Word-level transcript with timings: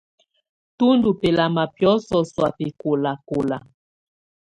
Tù 0.77 0.85
ndù 0.97 1.09
bɛlama 1.19 1.63
biɔ̀sɔ 1.75 2.17
sɔ̀á 2.31 2.49
bɛkɔlakɔla. 2.57 3.57